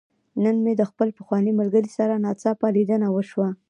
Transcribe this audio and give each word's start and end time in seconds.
نن 0.43 0.55
مې 0.63 0.73
د 0.77 0.81
خپل 0.89 1.07
پخواني 1.17 1.51
ملګري 1.59 1.89
سره 1.97 2.13
ناڅاپه 2.25 2.67
ليدنه 2.75 3.07
وشوه. 3.11 3.49